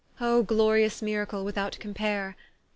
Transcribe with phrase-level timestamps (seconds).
[0.19, 2.35] O glorious miracle without compare!